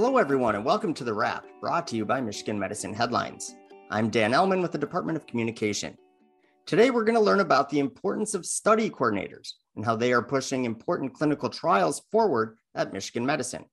[0.00, 3.56] Hello, everyone, and welcome to The Wrap, brought to you by Michigan Medicine Headlines.
[3.90, 5.98] I'm Dan Ellman with the Department of Communication.
[6.66, 10.22] Today, we're going to learn about the importance of study coordinators and how they are
[10.22, 13.64] pushing important clinical trials forward at Michigan Medicine.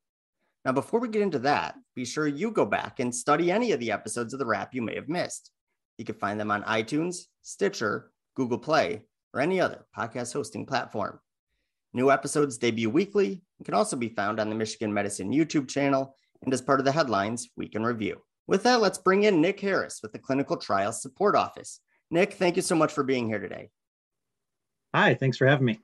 [0.65, 3.79] Now, before we get into that, be sure you go back and study any of
[3.79, 5.51] the episodes of The Wrap you may have missed.
[5.99, 11.19] You can find them on iTunes, Stitcher, Google Play, or any other podcast hosting platform.
[11.93, 16.15] New episodes debut weekly and can also be found on the Michigan Medicine YouTube channel
[16.43, 18.21] and as part of the headlines Week in Review.
[18.47, 21.79] With that, let's bring in Nick Harris with the Clinical Trials Support Office.
[22.11, 23.69] Nick, thank you so much for being here today.
[24.93, 25.79] Hi, thanks for having me.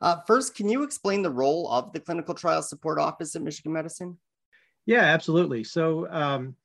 [0.00, 3.72] Uh, first, can you explain the role of the Clinical Trials Support Office at Michigan
[3.72, 4.16] Medicine?
[4.86, 5.62] Yeah, absolutely.
[5.62, 6.56] So, um,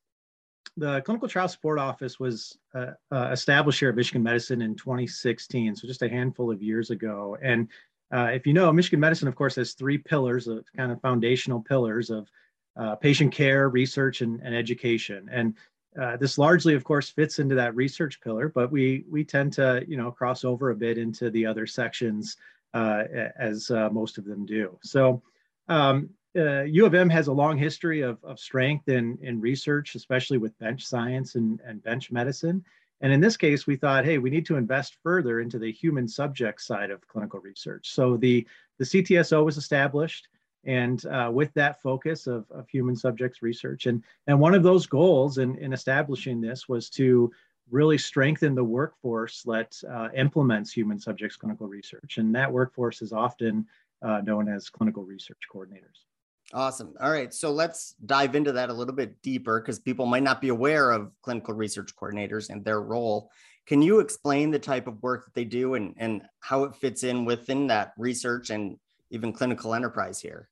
[0.78, 5.76] the Clinical Trial Support Office was uh, uh, established here at Michigan Medicine in 2016,
[5.76, 7.36] so just a handful of years ago.
[7.42, 7.68] And
[8.12, 11.60] uh, if you know, Michigan Medicine, of course, has three pillars of kind of foundational
[11.60, 12.28] pillars of
[12.76, 15.28] uh, patient care, research, and, and education.
[15.30, 15.54] And
[16.00, 19.84] uh, this largely, of course, fits into that research pillar, but we we tend to
[19.88, 22.36] you know cross over a bit into the other sections
[22.74, 23.04] uh,
[23.38, 24.78] as uh, most of them do.
[24.82, 25.22] So.
[25.68, 29.94] Um, uh, U of M has a long history of, of strength in, in research,
[29.94, 32.62] especially with bench science and, and bench medicine.
[33.00, 36.08] And in this case, we thought, hey, we need to invest further into the human
[36.08, 37.90] subject side of clinical research.
[37.90, 38.46] So the,
[38.78, 40.28] the CTSO was established
[40.64, 43.86] and uh, with that focus of, of human subjects research.
[43.86, 47.30] And, and one of those goals in, in establishing this was to
[47.70, 52.18] really strengthen the workforce that uh, implements human subjects clinical research.
[52.18, 53.66] And that workforce is often
[54.02, 56.04] uh, known as clinical research coordinators.
[56.52, 56.94] Awesome.
[57.00, 57.34] All right.
[57.34, 60.92] So let's dive into that a little bit deeper because people might not be aware
[60.92, 63.30] of clinical research coordinators and their role.
[63.66, 67.02] Can you explain the type of work that they do and, and how it fits
[67.02, 68.78] in within that research and
[69.10, 70.48] even clinical enterprise here?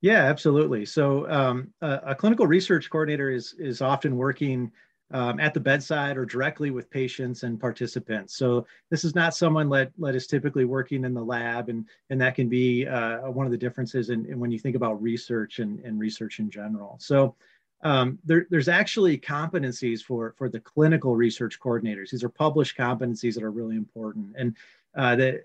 [0.00, 0.84] Yeah, absolutely.
[0.84, 4.70] So um, a, a, clinical research coordinator is is often working
[5.10, 8.36] um, at the bedside or directly with patients and participants.
[8.36, 12.20] So this is not someone that, that is typically working in the lab, and, and
[12.20, 15.58] that can be uh, one of the differences in, in, when you think about research
[15.58, 16.96] and, and research in general.
[17.00, 17.36] So
[17.82, 22.10] um, there, there's actually competencies for, for the clinical research coordinators.
[22.10, 24.34] These are published competencies that are really important.
[24.38, 24.56] And
[24.96, 25.42] uh, the,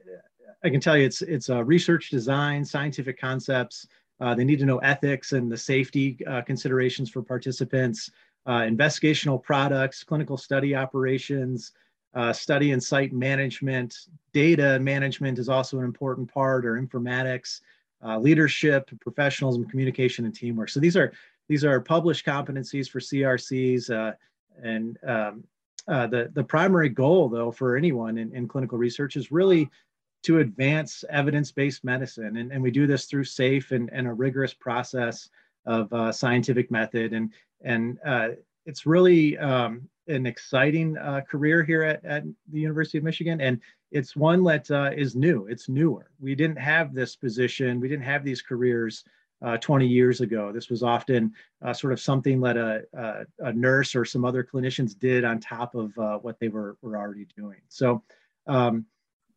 [0.64, 3.88] I can tell you it's, it's uh, research design, scientific concepts,
[4.22, 8.12] uh, they need to know ethics and the safety uh, considerations for participants
[8.46, 11.74] uh, investigational products, clinical study operations,
[12.16, 17.62] uh, study and site management, data management is also an important part, or informatics,
[18.04, 20.70] uh, leadership, professionalism, communication, and teamwork.
[20.70, 21.12] So these are
[21.48, 24.14] these are published competencies for CRCs, uh,
[24.64, 25.44] and um,
[25.88, 29.70] uh, the the primary goal, though, for anyone in, in clinical research is really
[30.22, 34.54] to advance evidence-based medicine, and, and we do this through safe and, and a rigorous
[34.54, 35.30] process
[35.66, 37.14] of uh, scientific method.
[37.14, 37.32] And
[37.62, 38.30] and uh,
[38.66, 43.60] it's really um, an exciting uh, career here at, at the University of Michigan, and
[43.92, 45.48] it's one that uh, is new.
[45.48, 46.12] It's newer.
[46.20, 47.80] We didn't have this position.
[47.80, 49.04] We didn't have these careers
[49.42, 50.52] uh, 20 years ago.
[50.52, 51.34] This was often
[51.64, 55.40] uh, sort of something that a, a, a, nurse or some other clinicians did on
[55.40, 57.62] top of uh, what they were, were already doing.
[57.70, 58.04] So
[58.48, 58.86] um,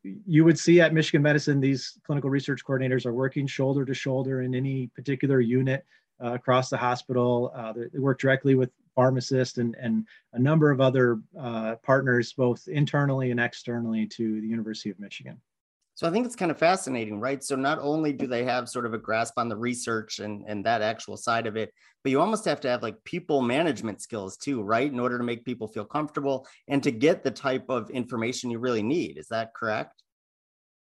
[0.02, 4.42] you would see at Michigan Medicine, these clinical research coordinators are working shoulder to shoulder
[4.42, 5.86] in any particular unit
[6.22, 7.52] uh, across the hospital.
[7.54, 12.68] Uh, they, work directly with pharmacists and, and a number of other uh, partners, both
[12.68, 15.40] internally and externally to the University of Michigan.
[15.94, 17.44] So I think it's kind of fascinating, right?
[17.44, 20.64] So not only do they have sort of a grasp on the research and, and
[20.64, 21.72] that actual side of it,
[22.02, 24.90] but you almost have to have like people management skills too, right?
[24.90, 28.58] In order to make people feel comfortable and to get the type of information you
[28.58, 29.18] really need.
[29.18, 30.02] Is that correct?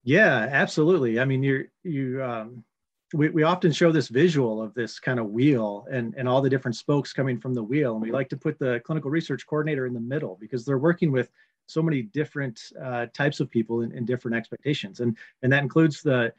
[0.05, 1.19] Yeah, absolutely.
[1.19, 2.65] I mean, you're, you, um,
[3.13, 6.51] we, we often show this visual of this kind of wheel and, and all the
[6.51, 7.93] different spokes coming from the wheel.
[7.93, 11.13] And we like to put the clinical research coordinator in the middle because they're working
[11.13, 11.31] with
[11.67, 15.01] so many different uh, types of people and, different expectations.
[15.01, 16.33] And, and that includes the,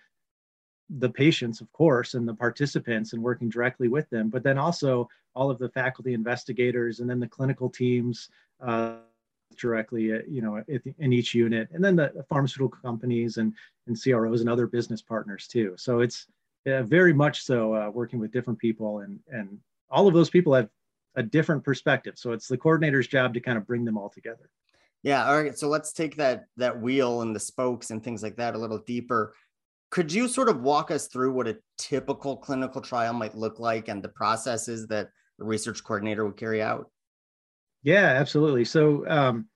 [0.89, 5.09] the patients, of course, and the participants and working directly with them, but then also
[5.35, 8.29] all of the faculty investigators and then the clinical teams
[8.61, 8.95] uh,
[9.57, 10.63] directly, uh, you know,
[10.99, 13.53] in each unit, and then the pharmaceutical companies and,
[13.87, 15.73] and CROs and other business partners too.
[15.77, 16.27] So it's,
[16.65, 20.54] yeah, very much so uh, working with different people and and all of those people
[20.54, 20.69] have
[21.15, 22.15] a different perspective.
[22.18, 24.50] So it's the coordinator's job to kind of bring them all together.
[25.04, 28.38] Yeah all right so let's take that that wheel and the spokes and things like
[28.38, 29.36] that a little deeper.
[29.92, 33.89] Could you sort of walk us through what a typical clinical trial might look like
[33.89, 36.89] and the processes that a research coordinator would carry out?
[37.83, 38.65] Yeah absolutely.
[38.65, 39.48] So um,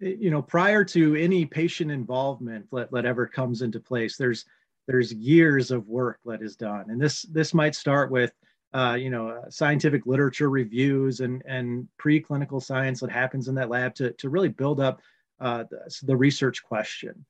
[0.00, 4.44] you know prior to any patient involvement that, that ever comes into place there's
[4.86, 6.90] there's years of work that is done.
[6.90, 8.32] And this, this might start with
[8.74, 13.70] uh, you know, uh, scientific literature reviews and, and preclinical science that happens in that
[13.70, 15.00] lab to, to really build up
[15.40, 17.24] uh, the, the, research question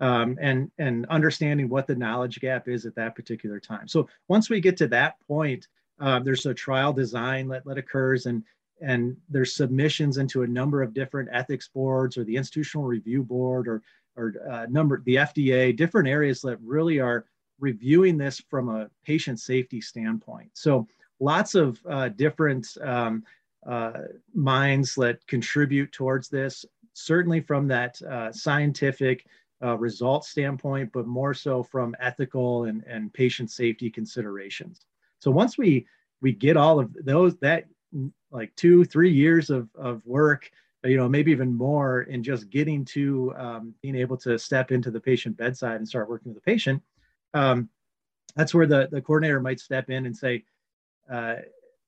[0.00, 3.88] um, and, and understanding what the knowledge gap is at that particular time.
[3.88, 5.66] So once we get to that point,
[6.00, 8.42] uh, there's a trial design that, that occurs and,
[8.82, 13.68] and there's submissions into a number of different ethics boards or the institutional review board
[13.68, 13.82] or,
[14.16, 17.26] or uh, number the FDA, different areas that really are
[17.58, 20.50] reviewing this from a patient safety standpoint.
[20.54, 20.86] So
[21.20, 23.22] lots of uh, different um,
[23.66, 23.92] uh,
[24.34, 26.64] minds that contribute towards this,
[26.94, 29.26] certainly from that uh, scientific
[29.62, 34.80] uh, result standpoint, but more so from ethical and, and patient safety considerations.
[35.18, 35.86] So once we
[36.22, 37.66] we get all of those that
[38.30, 40.50] like two three years of, of work
[40.84, 44.90] you know maybe even more in just getting to um, being able to step into
[44.90, 46.82] the patient bedside and start working with the patient
[47.34, 47.68] um,
[48.36, 50.44] that's where the, the coordinator might step in and say
[51.10, 51.36] uh,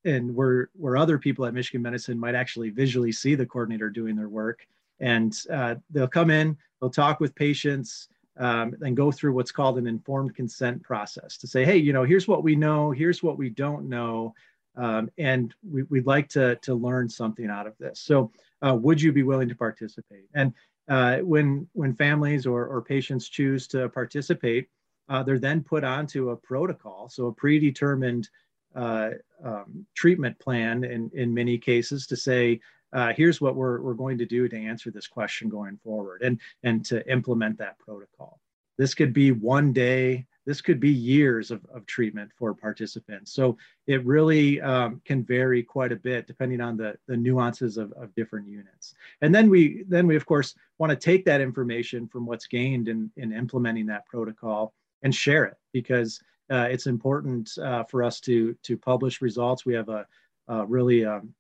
[0.04, 4.16] and where where other people at michigan medicine might actually visually see the coordinator doing
[4.16, 4.66] their work.
[5.00, 8.08] And uh, they'll come in they'll talk with patients
[8.38, 12.02] um, and go through what's called an informed consent process to say, hey, you know,
[12.02, 14.34] here's what we know, here's what we don't know,
[14.76, 18.00] um, and we, would like to, to learn something out of this.
[18.00, 18.32] So,
[18.62, 20.26] uh, would you be willing to participate?
[20.34, 20.52] And
[20.88, 24.68] uh, when when families or, or patients choose to participate,
[25.08, 28.28] uh, they're then put onto a protocol, so a predetermined
[28.74, 29.10] uh,
[29.44, 32.60] um, treatment plan in, in many cases to say,
[32.92, 36.40] uh, here's what we're, we're going to do to answer this question going forward and,
[36.62, 38.40] and to implement that protocol.
[38.82, 43.32] This could be one day, this could be years of, of treatment for participants.
[43.32, 43.56] So
[43.86, 48.12] it really um, can vary quite a bit depending on the, the nuances of, of
[48.16, 48.94] different units.
[49.20, 52.88] And then we, then we of course want to take that information from what's gained
[52.88, 54.74] in, in implementing that protocol
[55.04, 56.20] and share it because
[56.50, 59.64] uh, it's important uh, for us to, to publish results.
[59.64, 60.08] We have a,
[60.48, 61.32] a really um,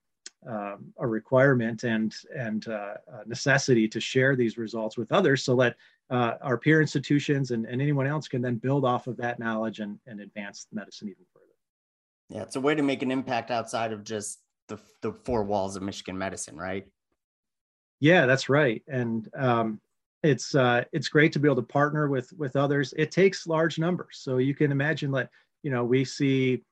[0.44, 2.94] um, a requirement and and uh,
[3.26, 5.76] necessity to share these results with others so that
[6.12, 9.80] uh, our peer institutions and, and anyone else can then build off of that knowledge
[9.80, 11.46] and, and advance medicine even further.
[12.28, 15.74] Yeah, it's a way to make an impact outside of just the, the four walls
[15.74, 16.86] of Michigan medicine, right?
[17.98, 18.82] Yeah, that's right.
[18.88, 19.80] And um,
[20.22, 22.92] it's uh, it's great to be able to partner with with others.
[22.96, 25.30] It takes large numbers, so you can imagine that
[25.62, 26.62] you know we see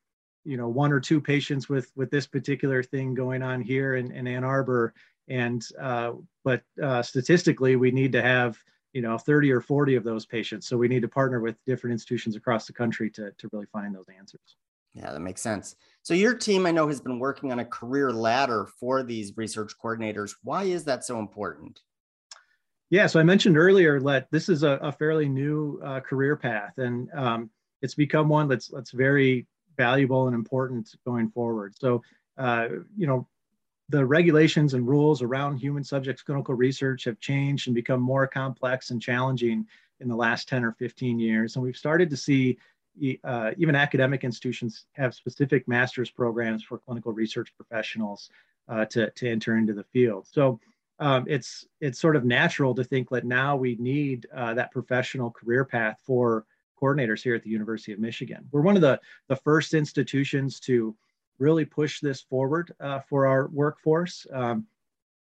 [0.44, 4.12] you know one or two patients with with this particular thing going on here in,
[4.12, 4.94] in Ann Arbor
[5.28, 6.12] and uh,
[6.44, 8.58] but uh, statistically we need to have
[8.92, 10.66] you know 30 or 40 of those patients.
[10.66, 13.94] So we need to partner with different institutions across the country to, to really find
[13.94, 14.56] those answers.
[14.94, 15.76] Yeah that makes sense.
[16.02, 19.72] So your team i know has been working on a career ladder for these research
[19.82, 20.34] coordinators.
[20.42, 21.80] Why is that so important?
[22.90, 26.78] Yeah so i mentioned earlier that this is a, a fairly new uh, career path
[26.78, 27.50] and um,
[27.82, 29.46] it's become one that's that's very
[29.80, 31.74] valuable and important going forward.
[31.78, 32.02] So,
[32.36, 33.26] uh, you know,
[33.90, 38.90] the regulations and rules around human subjects clinical research have changed and become more complex
[38.90, 39.66] and challenging
[39.98, 41.56] in the last 10 or 15 years.
[41.56, 42.56] And we've started to see
[43.24, 48.30] uh, even academic institutions have specific master's programs for clinical research professionals
[48.68, 50.26] uh, to, to enter into the field.
[50.30, 50.60] So
[51.00, 55.30] um, it's, it's sort of natural to think that now we need uh, that professional
[55.30, 56.44] career path for
[56.80, 58.46] coordinators here at the University of Michigan.
[58.52, 60.94] We're one of the, the first institutions to
[61.40, 64.26] really push this forward uh, for our workforce.
[64.32, 64.66] Um,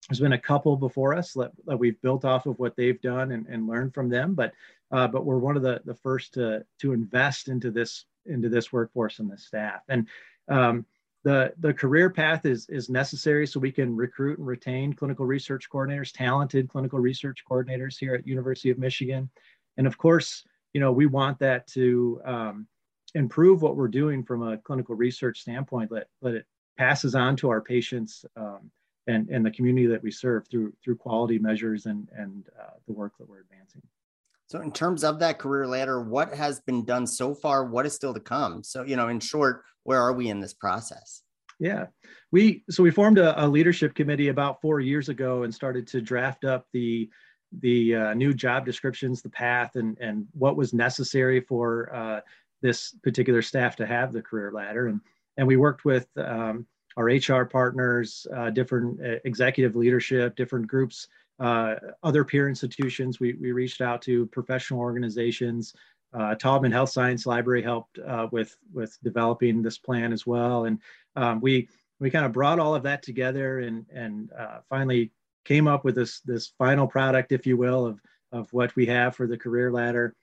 [0.09, 3.33] there's been a couple before us that, that, we've built off of what they've done
[3.33, 4.52] and, and learned from them, but
[4.90, 8.73] uh, but we're one of the, the first to, to invest into this into this
[8.73, 9.80] workforce and this staff.
[9.88, 10.06] And
[10.49, 10.87] um,
[11.25, 15.68] the, the career path is, is necessary so we can recruit and retain clinical research
[15.71, 19.30] coordinators, talented clinical research coordinators here at University of Michigan.
[19.78, 20.44] And of course,
[20.75, 22.66] you know, we want that to um,
[23.14, 27.50] improve what we're doing from a clinical research standpoint, that, that it passes on to
[27.50, 28.71] our patients um,
[29.06, 32.92] and, and the community that we serve through, through quality measures and, and uh, the
[32.92, 33.83] work that we're advancing.
[34.47, 37.64] So, in terms of that career ladder, what has been done so far?
[37.64, 38.62] What is still to come?
[38.62, 41.23] So, you know, in short, where are we in this process?
[41.59, 41.87] Yeah,
[42.30, 46.00] we so we formed a, a leadership committee about four years ago and started to
[46.00, 47.09] draft up the
[47.61, 52.21] the uh, new job descriptions, the path, and and what was necessary for uh,
[52.64, 54.87] this particular staff to have the career ladder.
[54.88, 55.00] And
[55.37, 56.66] and we worked with um,
[56.97, 61.09] our HR partners, uh, different uh, executive leadership, different groups,
[61.40, 63.21] uh, other peer institutions.
[63.21, 65.75] We we reached out to professional organizations.
[66.14, 67.99] Uh, Taubman Health Science Library helped
[68.33, 70.78] with with developing this plan as well, and
[71.16, 71.68] um, we
[72.00, 74.30] we kind of brought all of that together and and
[74.71, 75.11] finally
[75.44, 78.00] came up with this this final product, if you will, of
[78.33, 80.14] of what we have for the career ladder,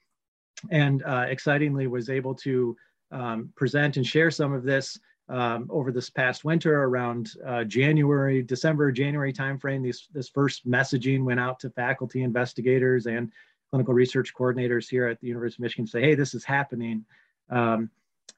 [0.69, 2.75] and uh, excitingly was able to
[3.11, 4.99] um, present and share some of this
[5.29, 9.81] um, over this past winter around uh, January, December, January timeframe.
[9.81, 13.31] These, this first messaging went out to faculty investigators and
[13.69, 17.05] clinical research coordinators here at the University of Michigan say, hey, this is happening.
[17.49, 17.89] Um,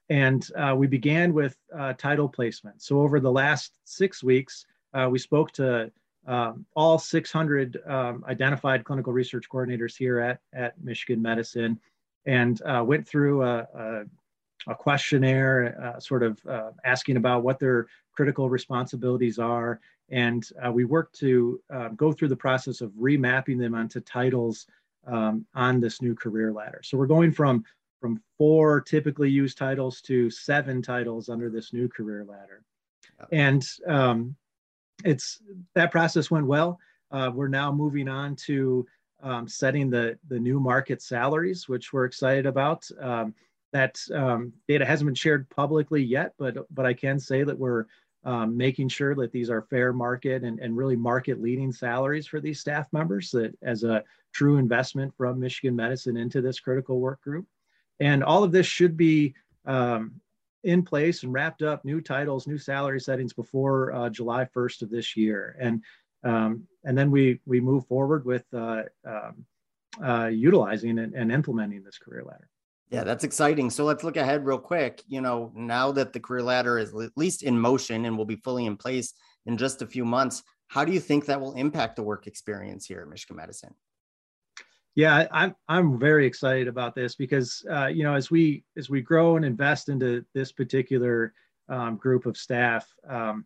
[0.08, 2.80] and uh, we began with uh, title placement.
[2.80, 5.90] So over the last six weeks, uh, we spoke to
[6.26, 11.80] um, all 600 um, identified clinical research coordinators here at, at Michigan Medicine
[12.26, 14.04] and uh, went through a, a,
[14.68, 19.80] a questionnaire, uh, sort of uh, asking about what their critical responsibilities are.
[20.10, 24.66] And we worked to um, go through the process of remapping them onto titles
[25.06, 26.80] um, on this new career ladder.
[26.82, 27.64] So we're going from
[28.04, 32.62] from four typically used titles to seven titles under this new career ladder.
[33.32, 34.36] And um,
[35.06, 35.40] it's
[35.74, 36.78] that process went well.
[37.10, 38.86] Uh, we're now moving on to
[39.24, 42.88] um, setting the, the new market salaries, which we're excited about.
[43.00, 43.34] Um,
[43.72, 47.86] that um, data hasn't been shared publicly yet, but, but I can say that we're
[48.22, 52.40] um, making sure that these are fair market and, and really market leading salaries for
[52.40, 57.20] these staff members that as a true investment from Michigan Medicine into this critical work
[57.22, 57.46] group.
[57.98, 59.34] And all of this should be
[59.66, 60.20] um,
[60.62, 64.90] in place and wrapped up new titles, new salary settings before uh, July 1st of
[64.90, 65.56] this year.
[65.60, 65.82] And,
[66.24, 69.44] um, and then we, we move forward with uh, um,
[70.02, 72.48] uh, utilizing and, and implementing this career ladder.
[72.90, 73.70] Yeah, that's exciting.
[73.70, 75.02] So let's look ahead real quick.
[75.08, 78.36] You know, now that the career ladder is at least in motion and will be
[78.36, 79.14] fully in place
[79.46, 82.86] in just a few months, how do you think that will impact the work experience
[82.86, 83.74] here at Michigan Medicine?
[84.94, 89.00] Yeah, I'm I'm very excited about this because uh, you know as we as we
[89.00, 91.34] grow and invest into this particular
[91.68, 93.44] um, group of staff, um,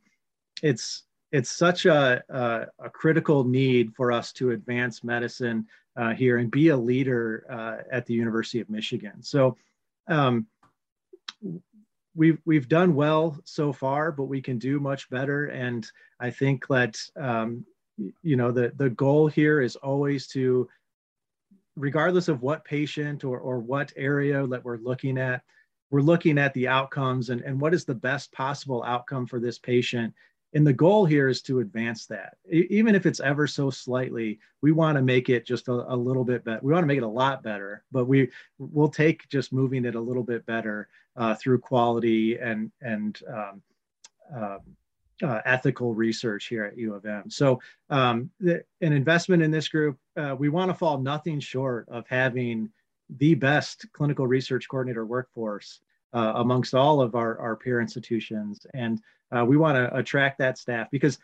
[0.62, 5.66] it's it's such a, a, a, critical need for us to advance medicine
[5.96, 9.22] uh, here and be a leader uh, at the University of Michigan.
[9.22, 9.56] So
[10.08, 10.46] um,
[12.14, 15.46] we've we've done well so far, but we can do much better.
[15.46, 17.64] And I think that um,
[18.22, 20.68] you know the the goal here is always to
[21.78, 25.42] regardless of what patient or, or what area that we're looking at,
[25.90, 29.58] we're looking at the outcomes and, and what is the best possible outcome for this
[29.58, 30.12] patient.
[30.54, 32.38] And the goal here is to advance that.
[32.50, 36.24] Even if it's ever so slightly, we want to make it just a, a little
[36.24, 36.60] bit better.
[36.62, 39.94] We want to make it a lot better, but we will take just moving it
[39.94, 43.62] a little bit better uh, through quality and and um,
[44.34, 44.60] um,
[45.22, 47.28] uh, ethical research here at U of M.
[47.28, 51.88] So um, the, an investment in this group, uh, we want to fall nothing short
[51.88, 52.70] of having
[53.18, 55.80] the best clinical research coordinator workforce
[56.14, 58.66] uh, amongst all of our, our peer institutions.
[58.74, 59.00] And
[59.36, 61.18] uh, we want to attract that staff because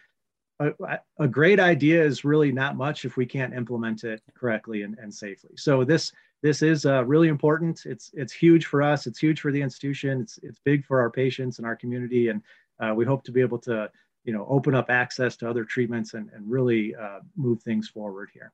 [0.61, 4.97] a, a, great idea is really not much if we can't implement it correctly and,
[4.99, 5.51] and safely.
[5.57, 6.13] So this
[6.43, 7.87] this is uh, really important.
[7.87, 9.07] It's it's huge for us.
[9.07, 10.21] It's huge for the institution.
[10.21, 12.29] It's it's big for our patients and our community.
[12.29, 12.43] And
[12.79, 13.91] uh, we hope to be able to,
[14.25, 18.31] you know, open up access to other treatments and, and really uh, move things forward
[18.33, 18.53] here.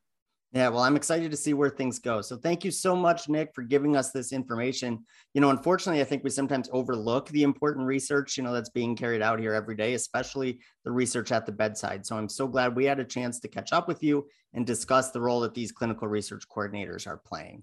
[0.53, 2.21] Yeah, well, I'm excited to see where things go.
[2.21, 5.05] So thank you so much, Nick, for giving us this information.
[5.33, 8.97] You know, unfortunately, I think we sometimes overlook the important research, you know, that's being
[8.97, 12.05] carried out here every day, especially the research at the bedside.
[12.05, 15.13] So I'm so glad we had a chance to catch up with you and discuss
[15.13, 17.63] the role that these clinical research coordinators are playing.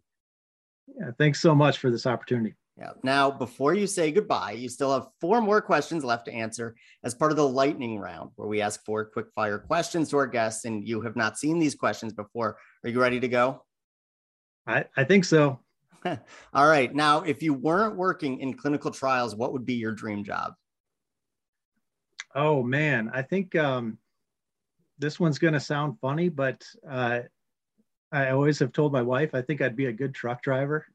[0.87, 2.55] Yeah, thanks so much for this opportunity.
[2.77, 2.91] Yeah.
[3.03, 7.15] Now, before you say goodbye, you still have four more questions left to answer as
[7.15, 10.65] part of the lightning round, where we ask four quick fire questions to our guests.
[10.65, 12.57] And you have not seen these questions before.
[12.87, 13.65] Are you ready to go?
[14.65, 15.59] I, I think so.
[16.53, 16.95] All right.
[16.95, 20.53] Now, if you weren't working in clinical trials, what would be your dream job?
[22.33, 23.11] Oh, man.
[23.13, 23.97] I think um,
[24.97, 27.23] this one's going to sound funny, but uh,
[28.13, 30.85] I always have told my wife I think I'd be a good truck driver.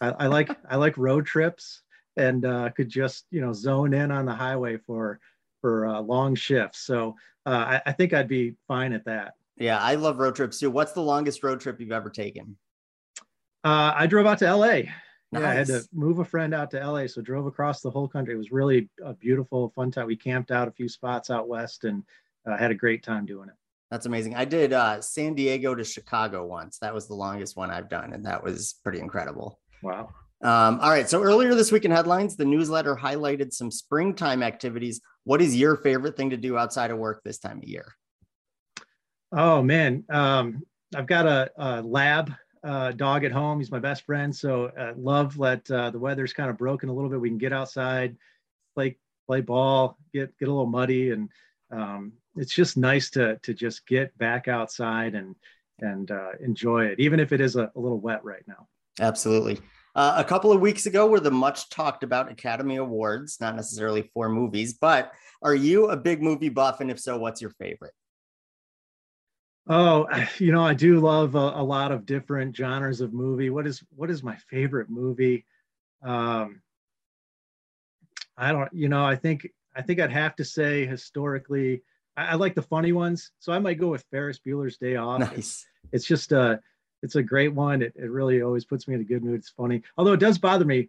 [0.00, 1.82] I, I like I like road trips
[2.16, 5.20] and uh, could just you know zone in on the highway for
[5.60, 6.80] for uh, long shifts.
[6.80, 7.14] So
[7.46, 9.34] uh, I, I, think I'd be fine at that.
[9.56, 10.70] Yeah, I love road trips too.
[10.70, 12.56] What's the longest road trip you've ever taken?
[13.64, 14.82] Uh, I drove out to LA.
[15.32, 15.42] Nice.
[15.42, 18.06] Yeah, I had to move a friend out to LA, so drove across the whole
[18.06, 18.34] country.
[18.34, 20.06] It was really a beautiful, fun time.
[20.06, 22.04] We camped out a few spots out west and
[22.48, 23.54] uh, had a great time doing it.
[23.90, 24.34] That's amazing.
[24.34, 26.78] I did uh, San Diego to Chicago once.
[26.78, 29.60] That was the longest one I've done, and that was pretty incredible.
[29.82, 30.10] Wow.
[30.42, 31.08] Um, all right.
[31.08, 35.00] So earlier this week in headlines, the newsletter highlighted some springtime activities.
[35.24, 37.94] What is your favorite thing to do outside of work this time of year?
[39.32, 40.62] Oh man, um,
[40.94, 43.58] I've got a, a lab uh, dog at home.
[43.58, 46.92] He's my best friend, so uh, love that uh, the weather's kind of broken a
[46.92, 47.20] little bit.
[47.20, 48.16] We can get outside,
[48.74, 51.28] play play ball, get get a little muddy, and
[51.70, 55.34] um, it's just nice to to just get back outside and
[55.80, 58.68] and uh, enjoy it, even if it is a, a little wet right now.
[59.00, 59.58] Absolutely.
[59.94, 64.10] Uh, a couple of weeks ago were the much talked about Academy Awards, not necessarily
[64.14, 66.80] for movies, but are you a big movie buff?
[66.80, 67.94] And if so, what's your favorite?
[69.66, 70.06] Oh,
[70.38, 73.50] you know, I do love a, a, lot of different genres of movie.
[73.50, 75.44] What is what is my favorite movie?
[76.02, 76.62] Um,
[78.36, 81.82] I don't, you know, I think I think I'd have to say historically,
[82.16, 85.20] I, I like the funny ones, so I might go with Ferris Bueller's Day Off.
[85.20, 85.36] Nice.
[85.36, 86.56] It's, it's just a, uh,
[87.02, 87.82] it's a great one.
[87.82, 89.38] It, it really always puts me in a good mood.
[89.38, 90.88] It's funny, although it does bother me.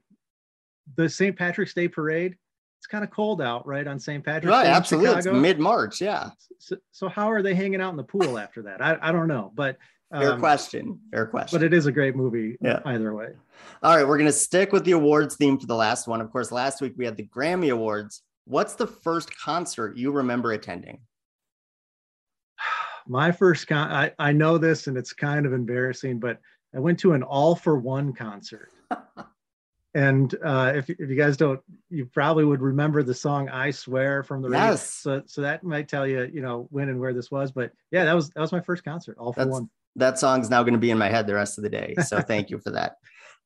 [0.95, 1.35] The St.
[1.37, 2.37] Patrick's Day parade
[2.77, 4.23] it's kind of cold out, right, on St.
[4.23, 4.69] Patrick's right, Day.
[4.69, 5.17] absolutely.
[5.17, 6.29] It's mid March, yeah.
[6.59, 8.81] So, so, how are they hanging out in the pool after that?
[8.81, 9.77] I, I don't know, but
[10.11, 10.99] um, fair question.
[11.11, 11.59] Fair question.
[11.59, 12.57] But it is a great movie.
[12.61, 12.79] Yeah.
[12.85, 13.29] Either way.
[13.83, 16.21] All right, we're gonna stick with the awards theme for the last one.
[16.21, 18.21] Of course, last week we had the Grammy Awards.
[18.45, 20.99] What's the first concert you remember attending?
[23.07, 26.39] My first con I, I know this and it's kind of embarrassing, but
[26.75, 28.71] I went to an All-4-One concert.
[29.93, 34.23] And uh, if, if you guys don't, you probably would remember the song "I Swear"
[34.23, 34.71] from the radio.
[34.71, 34.93] Yes.
[34.93, 37.51] So so that might tell you, you know, when and where this was.
[37.51, 39.69] But yeah, that was that was my first concert, all for That's, one.
[39.95, 41.95] That song's now going to be in my head the rest of the day.
[42.05, 42.97] So thank you for that.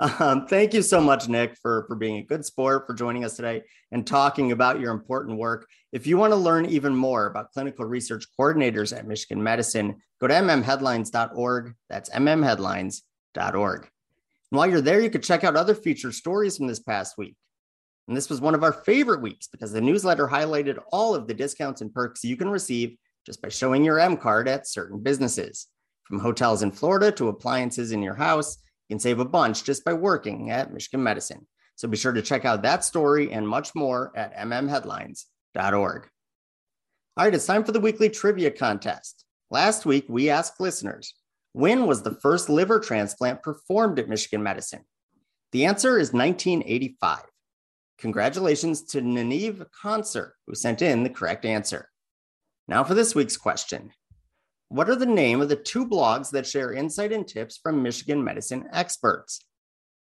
[0.01, 3.35] Um, thank you so much, Nick, for for being a good sport, for joining us
[3.35, 5.67] today and talking about your important work.
[5.91, 10.27] If you want to learn even more about clinical research coordinators at Michigan Medicine, go
[10.27, 11.75] to mmheadlines.org.
[11.87, 13.89] That's mmheadlines.org.
[14.51, 17.35] And while you're there, you could check out other featured stories from this past week.
[18.07, 21.33] And this was one of our favorite weeks because the newsletter highlighted all of the
[21.33, 25.67] discounts and perks you can receive just by showing your M card at certain businesses.
[26.03, 28.57] From hotels in Florida to appliances in your house,
[28.89, 31.47] you can save a bunch just by working at Michigan Medicine.
[31.75, 36.09] So be sure to check out that story and much more at mmheadlines.org.
[37.17, 39.23] All right, it's time for the weekly trivia contest.
[39.49, 41.13] Last week, we asked listeners
[41.53, 44.85] when was the first liver transplant performed at Michigan Medicine?
[45.51, 47.19] The answer is 1985.
[47.97, 51.89] Congratulations to Nanive Concert, who sent in the correct answer.
[52.67, 53.91] Now for this week's question.
[54.69, 58.23] What are the name of the two blogs that share insight and tips from Michigan
[58.23, 59.41] medicine experts?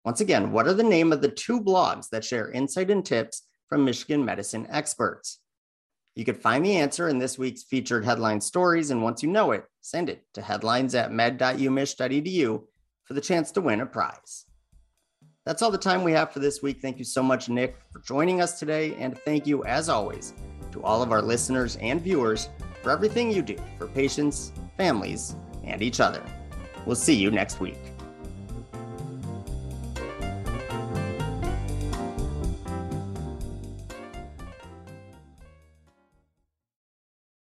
[0.03, 3.43] Once again, what are the name of the two blogs that share insight and tips
[3.69, 5.39] from Michigan medicine experts?
[6.15, 9.51] You could find the answer in this week's featured headline stories, and once you know
[9.51, 12.61] it, send it to headlines at med.umich.edu
[13.05, 14.45] for the chance to win a prize.
[15.45, 16.81] That's all the time we have for this week.
[16.81, 18.95] Thank you so much, Nick, for joining us today.
[18.95, 20.33] And thank you, as always,
[20.73, 22.49] to all of our listeners and viewers
[22.83, 26.21] for everything you do for patients, families, and each other.
[26.85, 27.79] We'll see you next week.